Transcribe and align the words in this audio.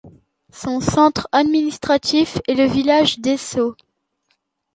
Son 0.51 0.79
centre 0.81 1.27
administratif 1.31 2.39
est 2.47 2.55
le 2.55 2.65
village 2.65 3.19
d'Esso. 3.19 3.75